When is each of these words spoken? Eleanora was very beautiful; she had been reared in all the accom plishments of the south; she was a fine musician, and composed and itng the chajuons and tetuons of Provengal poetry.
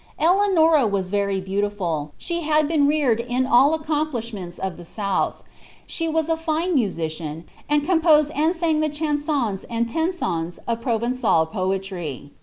Eleanora 0.17 0.87
was 0.87 1.11
very 1.11 1.39
beautiful; 1.39 2.11
she 2.17 2.41
had 2.41 2.67
been 2.67 2.87
reared 2.87 3.19
in 3.19 3.45
all 3.45 3.77
the 3.77 3.77
accom 3.85 4.11
plishments 4.11 4.57
of 4.57 4.75
the 4.75 4.83
south; 4.83 5.43
she 5.85 6.07
was 6.09 6.27
a 6.27 6.35
fine 6.35 6.73
musician, 6.73 7.43
and 7.69 7.85
composed 7.85 8.31
and 8.31 8.55
itng 8.55 8.81
the 8.81 8.89
chajuons 8.89 9.63
and 9.69 9.87
tetuons 9.87 10.57
of 10.67 10.81
Provengal 10.81 11.51
poetry. 11.51 12.31